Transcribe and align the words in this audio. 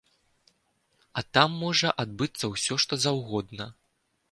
А 1.19 1.23
там 1.37 1.49
можа 1.65 1.93
адбыцца 2.05 2.51
ўсё, 2.55 2.73
што 2.87 2.93
заўгодна. 3.07 3.71